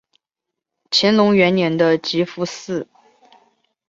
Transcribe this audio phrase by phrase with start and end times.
[0.89, 2.87] 乾隆元年的集福祠。